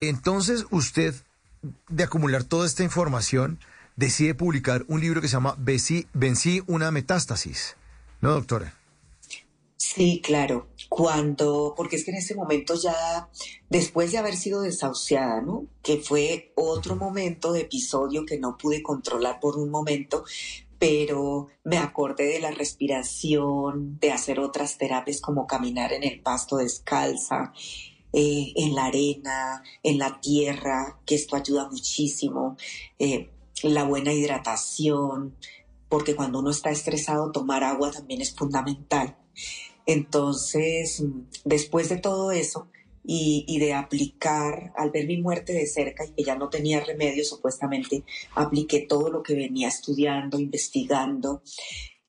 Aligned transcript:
Entonces, 0.00 0.64
usted, 0.70 1.14
de 1.88 2.04
acumular 2.04 2.44
toda 2.44 2.66
esta 2.66 2.82
información, 2.82 3.58
decide 3.96 4.34
publicar 4.34 4.84
un 4.88 5.00
libro 5.00 5.20
que 5.20 5.28
se 5.28 5.34
llama 5.34 5.56
Vencí, 5.58 6.06
Vencí 6.14 6.62
una 6.66 6.90
metástasis. 6.90 7.76
¿No, 8.22 8.32
doctora? 8.32 8.74
Sí, 9.76 10.22
claro. 10.24 10.68
Cuando, 10.88 11.74
porque 11.76 11.96
es 11.96 12.04
que 12.06 12.12
en 12.12 12.16
ese 12.16 12.34
momento 12.34 12.74
ya, 12.74 13.28
después 13.68 14.10
de 14.12 14.18
haber 14.18 14.36
sido 14.36 14.62
desahuciada, 14.62 15.42
¿no? 15.42 15.66
Que 15.82 15.98
fue 15.98 16.52
otro 16.54 16.96
momento 16.96 17.52
de 17.52 17.62
episodio 17.62 18.24
que 18.24 18.38
no 18.38 18.56
pude 18.56 18.82
controlar 18.82 19.38
por 19.38 19.58
un 19.58 19.68
momento, 19.68 20.24
pero 20.78 21.48
me 21.62 21.76
acordé 21.76 22.24
de 22.24 22.40
la 22.40 22.52
respiración, 22.52 23.98
de 24.00 24.12
hacer 24.12 24.40
otras 24.40 24.78
terapias 24.78 25.20
como 25.20 25.46
caminar 25.46 25.92
en 25.92 26.04
el 26.04 26.22
pasto 26.22 26.56
descalza, 26.56 27.52
eh, 28.12 28.52
en 28.56 28.74
la 28.74 28.86
arena, 28.86 29.62
en 29.82 29.98
la 29.98 30.20
tierra, 30.20 30.98
que 31.06 31.14
esto 31.14 31.36
ayuda 31.36 31.68
muchísimo, 31.70 32.56
eh, 32.98 33.30
la 33.62 33.84
buena 33.84 34.12
hidratación, 34.12 35.36
porque 35.88 36.14
cuando 36.14 36.38
uno 36.38 36.50
está 36.50 36.70
estresado, 36.70 37.32
tomar 37.32 37.64
agua 37.64 37.90
también 37.90 38.20
es 38.20 38.34
fundamental. 38.34 39.16
Entonces, 39.86 41.02
después 41.44 41.88
de 41.88 41.98
todo 41.98 42.30
eso 42.30 42.68
y, 43.04 43.58
de 43.58 43.74
aplicar, 43.74 44.72
al 44.76 44.90
ver 44.90 45.06
mi 45.06 45.20
muerte 45.20 45.52
de 45.52 45.66
cerca 45.66 46.04
y 46.04 46.12
que 46.12 46.22
ya 46.22 46.36
no 46.36 46.48
tenía 46.48 46.80
remedio, 46.80 47.24
supuestamente, 47.24 48.04
apliqué 48.34 48.86
todo 48.88 49.10
lo 49.10 49.22
que 49.22 49.34
venía 49.34 49.68
estudiando, 49.68 50.38
investigando. 50.38 51.42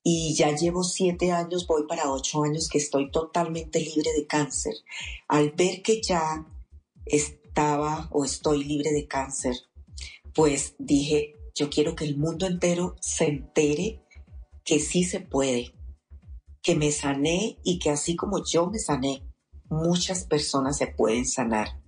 Y 0.04 0.34
ya 0.34 0.54
llevo 0.54 0.82
siete 0.82 1.30
años, 1.30 1.66
voy 1.66 1.86
para 1.86 2.10
ocho 2.10 2.42
años 2.42 2.68
que 2.68 2.78
estoy 2.78 3.10
totalmente 3.10 3.78
libre 3.80 4.12
de 4.16 4.26
cáncer. 4.26 4.74
Al 5.28 5.50
ver 5.52 5.82
que 5.82 6.02
ya 6.02 6.46
estaba 7.06 8.08
o 8.10 8.24
estoy 8.24 8.64
libre 8.64 8.90
de 8.90 9.06
cáncer, 9.06 9.54
pues 10.34 10.74
dije, 10.78 11.36
yo 11.54 11.70
quiero 11.70 11.94
que 11.94 12.04
el 12.04 12.16
mundo 12.16 12.46
entero 12.46 12.96
se 13.00 13.26
entere 13.26 14.02
que 14.64 14.80
sí 14.80 15.04
se 15.04 15.20
puede, 15.20 15.74
que 16.62 16.74
me 16.74 16.90
sané 16.92 17.58
y 17.62 17.78
que 17.78 17.90
así 17.90 18.16
como 18.16 18.42
yo 18.44 18.68
me 18.68 18.78
sané, 18.78 19.22
muchas 19.68 20.24
personas 20.24 20.78
se 20.78 20.86
pueden 20.86 21.26
sanar. 21.26 21.80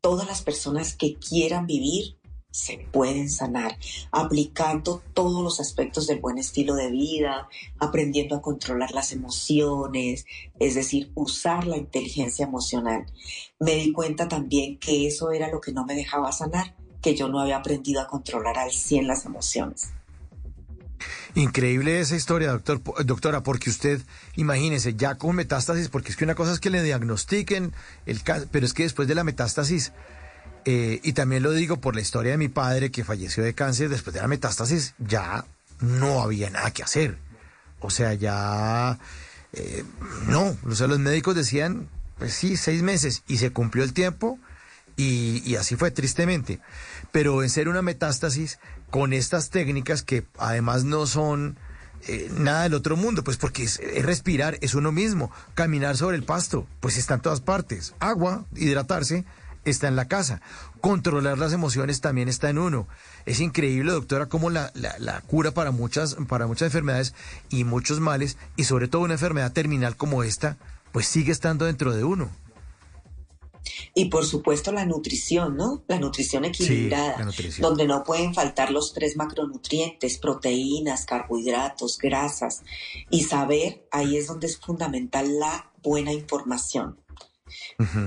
Todas 0.00 0.26
las 0.26 0.42
personas 0.42 0.96
que 0.96 1.14
quieran 1.14 1.66
vivir 1.66 2.18
se 2.54 2.78
pueden 2.92 3.28
sanar, 3.28 3.76
aplicando 4.12 5.02
todos 5.12 5.42
los 5.42 5.58
aspectos 5.58 6.06
del 6.06 6.20
buen 6.20 6.38
estilo 6.38 6.76
de 6.76 6.88
vida, 6.88 7.48
aprendiendo 7.80 8.36
a 8.36 8.42
controlar 8.42 8.92
las 8.92 9.10
emociones, 9.10 10.24
es 10.60 10.76
decir, 10.76 11.10
usar 11.16 11.66
la 11.66 11.76
inteligencia 11.76 12.46
emocional. 12.46 13.06
Me 13.58 13.74
di 13.74 13.90
cuenta 13.90 14.28
también 14.28 14.78
que 14.78 15.08
eso 15.08 15.32
era 15.32 15.50
lo 15.50 15.60
que 15.60 15.72
no 15.72 15.84
me 15.84 15.96
dejaba 15.96 16.30
sanar, 16.30 16.76
que 17.02 17.16
yo 17.16 17.26
no 17.26 17.40
había 17.40 17.56
aprendido 17.56 18.00
a 18.00 18.06
controlar 18.06 18.56
al 18.56 18.70
100 18.70 19.08
las 19.08 19.24
emociones. 19.24 19.90
Increíble 21.34 21.98
esa 21.98 22.14
historia, 22.14 22.52
doctor, 22.52 22.80
doctora, 23.04 23.42
porque 23.42 23.68
usted, 23.68 24.00
imagínese, 24.36 24.94
ya 24.94 25.16
con 25.16 25.34
metástasis, 25.34 25.88
porque 25.88 26.12
es 26.12 26.16
que 26.16 26.22
una 26.22 26.36
cosa 26.36 26.52
es 26.52 26.60
que 26.60 26.70
le 26.70 26.84
diagnostiquen 26.84 27.72
el 28.06 28.22
cáncer, 28.22 28.48
pero 28.52 28.64
es 28.64 28.74
que 28.74 28.84
después 28.84 29.08
de 29.08 29.16
la 29.16 29.24
metástasis, 29.24 29.92
eh, 30.64 31.00
y 31.02 31.12
también 31.12 31.42
lo 31.42 31.52
digo 31.52 31.80
por 31.80 31.94
la 31.94 32.00
historia 32.00 32.32
de 32.32 32.38
mi 32.38 32.48
padre 32.48 32.90
que 32.90 33.04
falleció 33.04 33.42
de 33.42 33.54
cáncer, 33.54 33.88
después 33.88 34.14
de 34.14 34.20
la 34.20 34.28
metástasis 34.28 34.94
ya 34.98 35.44
no 35.80 36.22
había 36.22 36.50
nada 36.50 36.70
que 36.70 36.82
hacer. 36.82 37.18
O 37.80 37.90
sea, 37.90 38.14
ya 38.14 38.98
eh, 39.52 39.84
no, 40.26 40.56
o 40.66 40.74
sea, 40.74 40.86
los 40.86 40.98
médicos 40.98 41.34
decían, 41.36 41.88
pues 42.18 42.34
sí, 42.34 42.56
seis 42.56 42.82
meses, 42.82 43.22
y 43.28 43.36
se 43.36 43.50
cumplió 43.50 43.84
el 43.84 43.92
tiempo, 43.92 44.38
y, 44.96 45.56
así 45.56 45.76
fue 45.76 45.90
tristemente. 45.90 46.60
Pero 47.12 47.42
en 47.42 47.50
ser 47.50 47.68
una 47.68 47.82
metástasis 47.82 48.58
con 48.90 49.12
estas 49.12 49.50
técnicas 49.50 50.02
que 50.02 50.24
además 50.38 50.84
no 50.84 51.06
son 51.06 51.56
eh, 52.06 52.30
nada 52.36 52.64
del 52.64 52.74
otro 52.74 52.96
mundo, 52.96 53.24
pues 53.24 53.36
porque 53.36 53.64
es, 53.64 53.80
respirar, 54.02 54.58
es 54.60 54.74
uno 54.74 54.92
mismo, 54.92 55.30
caminar 55.54 55.96
sobre 55.96 56.16
el 56.16 56.24
pasto, 56.24 56.66
pues 56.80 56.96
está 56.96 57.14
en 57.14 57.20
todas 57.20 57.40
partes, 57.40 57.94
agua, 57.98 58.46
hidratarse, 58.54 59.24
está 59.64 59.88
en 59.88 59.96
la 59.96 60.08
casa, 60.08 60.40
controlar 60.80 61.38
las 61.38 61.52
emociones 61.52 62.00
también 62.00 62.28
está 62.28 62.50
en 62.50 62.58
uno. 62.58 62.86
Es 63.26 63.40
increíble, 63.40 63.92
doctora, 63.92 64.26
cómo 64.26 64.50
la, 64.50 64.70
la, 64.74 64.94
la 64.98 65.20
cura 65.22 65.52
para 65.52 65.70
muchas, 65.70 66.16
para 66.28 66.46
muchas 66.46 66.66
enfermedades 66.66 67.14
y 67.48 67.64
muchos 67.64 68.00
males, 68.00 68.36
y 68.56 68.64
sobre 68.64 68.88
todo 68.88 69.02
una 69.02 69.14
enfermedad 69.14 69.52
terminal 69.52 69.96
como 69.96 70.22
esta, 70.22 70.56
pues 70.92 71.06
sigue 71.06 71.32
estando 71.32 71.64
dentro 71.64 71.94
de 71.94 72.04
uno. 72.04 72.30
Y 73.94 74.06
por 74.06 74.26
supuesto 74.26 74.72
la 74.72 74.84
nutrición, 74.84 75.56
¿no? 75.56 75.82
La 75.88 75.98
nutrición 75.98 76.44
equilibrada, 76.44 77.16
donde 77.58 77.86
no 77.86 78.04
pueden 78.04 78.34
faltar 78.34 78.70
los 78.70 78.92
tres 78.92 79.16
macronutrientes, 79.16 80.18
proteínas, 80.18 81.06
carbohidratos, 81.06 81.98
grasas. 81.98 82.62
Y 83.08 83.24
saber, 83.24 83.86
ahí 83.90 84.16
es 84.16 84.26
donde 84.26 84.48
es 84.48 84.58
fundamental 84.58 85.38
la 85.38 85.72
buena 85.82 86.12
información. 86.12 87.00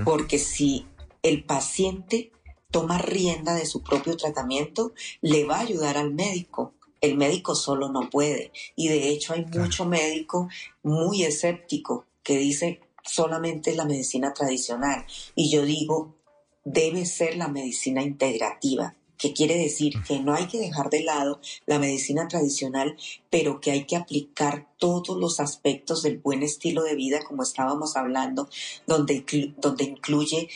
Porque 0.04 0.38
si 0.38 0.86
el 1.22 1.44
paciente 1.44 2.32
toma 2.70 2.98
rienda 2.98 3.54
de 3.54 3.66
su 3.66 3.82
propio 3.82 4.16
tratamiento, 4.16 4.92
le 5.20 5.44
va 5.44 5.56
a 5.56 5.62
ayudar 5.62 5.96
al 5.96 6.12
médico. 6.12 6.74
El 7.00 7.16
médico 7.16 7.54
solo 7.54 7.88
no 7.88 8.10
puede. 8.10 8.52
Y 8.76 8.88
de 8.88 9.08
hecho 9.08 9.32
hay 9.32 9.44
mucho 9.46 9.84
médico 9.84 10.48
muy 10.82 11.22
escéptico 11.22 12.06
que 12.22 12.36
dice 12.36 12.80
solamente 13.04 13.74
la 13.74 13.84
medicina 13.84 14.32
tradicional. 14.34 15.06
Y 15.34 15.50
yo 15.50 15.64
digo, 15.64 16.16
debe 16.64 17.06
ser 17.06 17.36
la 17.36 17.48
medicina 17.48 18.02
integrativa, 18.02 18.94
que 19.16 19.32
quiere 19.32 19.56
decir 19.56 19.94
que 20.06 20.20
no 20.20 20.34
hay 20.34 20.46
que 20.46 20.58
dejar 20.58 20.90
de 20.90 21.02
lado 21.02 21.40
la 21.66 21.78
medicina 21.78 22.28
tradicional, 22.28 22.96
pero 23.30 23.60
que 23.60 23.70
hay 23.70 23.84
que 23.84 23.96
aplicar 23.96 24.68
todos 24.78 25.18
los 25.18 25.40
aspectos 25.40 26.02
del 26.02 26.18
buen 26.18 26.42
estilo 26.42 26.84
de 26.84 26.94
vida, 26.94 27.24
como 27.26 27.42
estábamos 27.42 27.96
hablando, 27.96 28.48
donde, 28.86 29.24
donde 29.56 29.84
incluye 29.84 30.48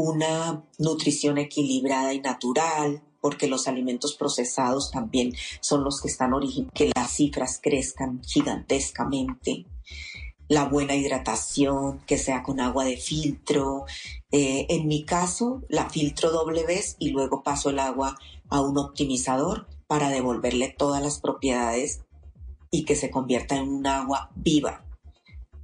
una 0.00 0.64
nutrición 0.78 1.38
equilibrada 1.38 2.14
y 2.14 2.20
natural, 2.20 3.02
porque 3.20 3.48
los 3.48 3.66
alimentos 3.66 4.14
procesados 4.14 4.92
también 4.92 5.32
son 5.60 5.82
los 5.82 6.00
que 6.00 6.08
están 6.08 6.32
originando 6.34 6.72
que 6.72 6.92
las 6.94 7.10
cifras 7.10 7.58
crezcan 7.60 8.22
gigantescamente 8.24 9.66
la 10.48 10.64
buena 10.64 10.94
hidratación, 10.94 12.00
que 12.06 12.16
sea 12.16 12.42
con 12.42 12.58
agua 12.58 12.84
de 12.84 12.96
filtro. 12.96 13.84
Eh, 14.32 14.66
en 14.70 14.88
mi 14.88 15.04
caso, 15.04 15.62
la 15.68 15.90
filtro 15.90 16.30
doble 16.30 16.64
vez 16.64 16.96
y 16.98 17.10
luego 17.10 17.42
paso 17.42 17.68
el 17.68 17.78
agua 17.78 18.16
a 18.48 18.60
un 18.62 18.78
optimizador 18.78 19.68
para 19.86 20.08
devolverle 20.08 20.74
todas 20.76 21.02
las 21.02 21.20
propiedades 21.20 22.00
y 22.70 22.84
que 22.84 22.96
se 22.96 23.10
convierta 23.10 23.56
en 23.56 23.68
un 23.68 23.86
agua 23.86 24.30
viva. 24.36 24.84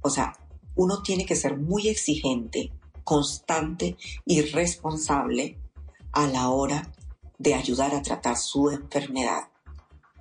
O 0.01 0.09
sea, 0.09 0.37
uno 0.75 1.01
tiene 1.01 1.25
que 1.25 1.35
ser 1.35 1.57
muy 1.57 1.87
exigente, 1.87 2.71
constante 3.05 3.95
y 4.25 4.41
responsable 4.41 5.57
a 6.11 6.27
la 6.27 6.49
hora 6.49 6.91
de 7.37 7.53
ayudar 7.53 7.95
a 7.95 8.01
tratar 8.01 8.35
su 8.35 8.69
enfermedad 8.69 9.47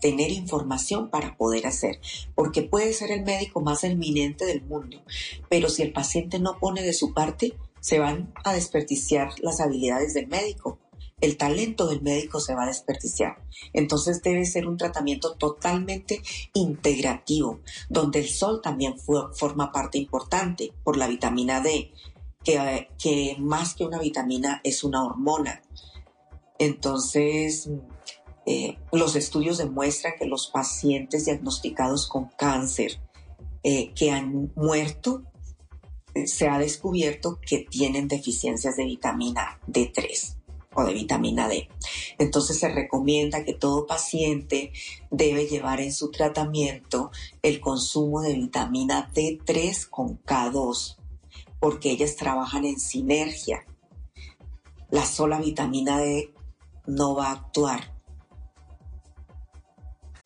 tener 0.05 0.31
información 0.33 1.09
para 1.09 1.35
poder 1.35 1.67
hacer, 1.67 1.99
porque 2.35 2.61
puede 2.61 2.93
ser 2.93 3.11
el 3.11 3.23
médico 3.23 3.63
más 3.63 3.85
eminente 3.85 4.45
del 4.45 4.61
mundo, 4.61 5.03
pero 5.49 5.71
si 5.71 5.81
el 5.81 5.95
paciente 5.95 6.39
no 6.39 6.59
pone 6.59 6.83
de 6.83 6.93
su 6.93 7.15
parte, 7.15 7.57
se 7.81 7.99
van 7.99 8.31
a 8.45 8.53
desperdiciar 8.53 9.31
las 9.41 9.61
habilidades 9.61 10.13
del 10.13 10.27
médico. 10.27 10.79
El 11.23 11.39
talento 11.39 11.87
del 11.87 12.03
médico 12.03 12.39
se 12.39 12.55
va 12.55 12.65
a 12.65 12.67
desperdiciar. 12.67 13.43
Entonces 13.73 14.23
debe 14.23 14.45
ser 14.45 14.67
un 14.67 14.77
tratamiento 14.77 15.37
totalmente 15.37 16.21
integrativo, 16.53 17.61
donde 17.89 18.19
el 18.19 18.29
sol 18.29 18.61
también 18.63 18.97
forma 18.99 19.73
parte 19.73 19.97
importante 19.97 20.73
por 20.83 20.99
la 20.99 21.07
vitamina 21.07 21.63
D, 21.63 21.93
que, 22.45 23.37
más 23.39 23.75
que 23.75 23.85
una 23.85 23.99
vitamina 23.99 24.61
es 24.65 24.85
una 24.85 25.05
hormona. 25.05 25.63
Entonces, 26.59 27.71
eh, 28.47 28.79
los 28.93 29.17
estudios 29.17 29.59
demuestran 29.59 30.15
que 30.19 30.27
los 30.27 30.49
pacientes 30.49 31.25
diagnosticados 31.25 32.07
con 32.07 32.27
cáncer 32.37 33.01
eh, 33.63 33.93
que 33.95 34.11
han 34.11 34.53
muerto 34.55 35.23
se 36.27 36.49
ha 36.49 36.59
descubierto 36.59 37.41
que 37.41 37.59
tienen 37.59 38.07
deficiencias 38.07 38.77
de 38.77 38.85
vitamina 38.85 39.59
D3 39.67 40.37
o 40.75 40.85
de 40.85 40.93
vitamina 40.93 41.49
D. 41.49 41.69
Entonces 42.19 42.59
se 42.59 42.69
recomienda 42.69 43.45
que 43.45 43.55
todo 43.55 43.87
paciente 43.87 44.73
debe 45.11 45.47
llevar 45.47 45.81
en 45.81 45.93
su 45.93 46.11
tratamiento 46.11 47.11
el 47.43 47.61
consumo 47.61 48.21
de 48.21 48.35
vitamina 48.35 49.11
D3 49.15 49.89
con 49.89 50.23
K2, 50.23 50.97
porque 51.65 51.93
ellas 51.93 52.15
trabajan 52.15 52.67
en 52.67 52.79
sinergia. 52.79 53.65
La 54.91 55.07
sola 55.07 55.41
vitamina 55.41 55.97
D 55.97 56.31
no 56.87 57.15
va 57.15 57.29
a 57.29 57.33
actuar 57.33 57.95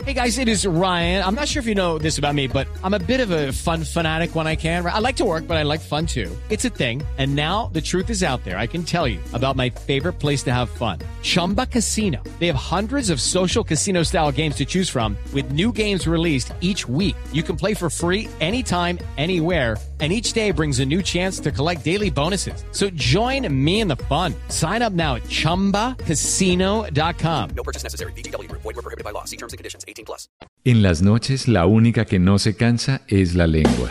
Hey 0.09 0.15
guys, 0.15 0.39
it 0.39 0.49
is 0.49 0.67
Ryan. 0.67 1.23
I'm 1.23 1.35
not 1.35 1.49
sure 1.49 1.61
if 1.61 1.67
you 1.67 1.75
know 1.75 1.99
this 1.99 2.17
about 2.17 2.35
me, 2.35 2.47
but 2.47 2.67
I'm 2.83 2.95
a 2.95 2.99
bit 2.99 3.21
of 3.21 3.31
a 3.31 3.53
fun 3.53 3.85
fanatic 3.85 4.35
when 4.35 4.47
I 4.47 4.57
can. 4.57 4.87
I 4.87 5.01
like 5.01 5.17
to 5.17 5.27
work, 5.27 5.47
but 5.47 5.59
I 5.59 5.65
like 5.65 5.83
fun 5.83 6.07
too. 6.07 6.35
It's 6.49 6.65
a 6.65 6.71
thing. 6.71 7.03
And 7.19 7.37
now 7.37 7.67
the 7.75 7.83
truth 7.83 8.09
is 8.09 8.23
out 8.23 8.43
there. 8.43 8.57
I 8.57 8.67
can 8.67 8.85
tell 8.85 9.07
you 9.07 9.21
about 9.35 9.55
my 9.55 9.69
favorite 9.69 10.15
place 10.15 10.43
to 10.45 10.51
have 10.55 10.71
fun. 10.71 11.01
Chumba 11.23 11.67
Casino. 11.67 12.23
They 12.39 12.47
have 12.47 12.57
hundreds 12.57 13.11
of 13.11 13.21
social 13.21 13.63
casino 13.63 14.03
style 14.03 14.33
games 14.33 14.57
to 14.57 14.65
choose 14.65 14.89
from 14.89 15.15
with 15.35 15.53
new 15.53 15.73
games 15.73 16.07
released 16.07 16.55
each 16.63 16.89
week. 16.89 17.17
You 17.33 17.43
can 17.43 17.57
play 17.57 17.75
for 17.75 17.91
free 17.91 18.29
anytime, 18.41 18.99
anywhere 19.19 19.77
and 19.99 20.13
each 20.13 20.33
day 20.33 20.53
brings 20.53 20.79
a 20.79 20.87
new 20.87 21.03
chance 21.03 21.41
to 21.41 21.51
collect 21.51 21.85
daily 21.85 22.11
bonuses. 22.11 22.63
So 22.71 22.89
join 22.91 23.53
me 23.53 23.81
in 23.81 23.89
the 23.89 23.97
fun. 24.09 24.33
Sign 24.49 24.81
up 24.81 24.93
now 24.93 25.17
at 25.17 25.25
ChumbaCasino.com. 25.25 27.51
No 27.57 27.63
purchase 27.65 27.83
necessary. 27.83 28.13
BGW. 28.13 28.47
Void 28.53 28.65
were 28.65 28.75
prohibited 28.75 29.03
by 29.03 29.11
law. 29.11 29.25
See 29.25 29.37
terms 29.37 29.53
and 29.53 29.59
conditions. 29.59 29.85
18 29.89 30.05
plus. 30.05 30.29
En 30.65 30.83
las 30.83 31.03
noches, 31.03 31.49
la 31.49 31.67
única 31.67 32.05
que 32.05 32.21
no 32.21 32.39
se 32.39 32.55
cansa 32.55 33.01
es 33.09 33.35
la 33.35 33.49
lengua. 33.49 33.91